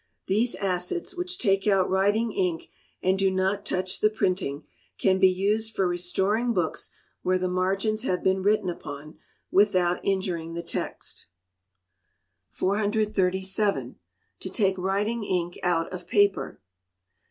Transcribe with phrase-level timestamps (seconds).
[0.25, 2.71] These acids, which take out writing ink,
[3.03, 4.63] and do not touch the printing,
[4.97, 6.89] can be used for restoring books
[7.21, 9.19] where the margins have been written upon,
[9.51, 11.27] without injuring the text.
[12.49, 13.97] 437.
[14.39, 16.59] To take Writing Ink out of Paper.